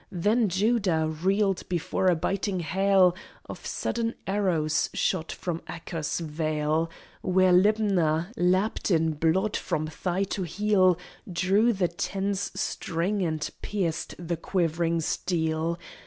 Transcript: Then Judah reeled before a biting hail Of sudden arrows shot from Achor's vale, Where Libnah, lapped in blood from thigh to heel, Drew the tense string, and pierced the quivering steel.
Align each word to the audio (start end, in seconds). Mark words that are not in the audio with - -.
Then 0.11 0.49
Judah 0.49 1.07
reeled 1.21 1.61
before 1.69 2.07
a 2.07 2.15
biting 2.15 2.59
hail 2.61 3.15
Of 3.45 3.63
sudden 3.67 4.15
arrows 4.25 4.89
shot 4.95 5.31
from 5.31 5.61
Achor's 5.69 6.19
vale, 6.19 6.89
Where 7.21 7.53
Libnah, 7.53 8.31
lapped 8.35 8.89
in 8.89 9.11
blood 9.11 9.55
from 9.55 9.85
thigh 9.85 10.23
to 10.23 10.41
heel, 10.41 10.97
Drew 11.31 11.71
the 11.71 11.87
tense 11.87 12.51
string, 12.55 13.21
and 13.21 13.47
pierced 13.61 14.15
the 14.17 14.37
quivering 14.37 15.01
steel. 15.01 15.77